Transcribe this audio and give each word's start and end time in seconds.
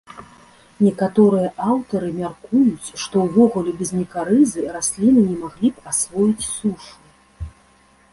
Некаторыя 0.85 1.49
аўтары 1.71 2.09
мяркуюць, 2.21 2.87
што 3.01 3.15
ўвогуле 3.27 3.71
без 3.81 3.91
мікарызы 3.99 4.65
расліны 4.77 5.21
не 5.29 5.37
маглі 5.43 5.69
б 5.77 5.93
асвоіць 5.93 6.47
сушу. 6.55 6.93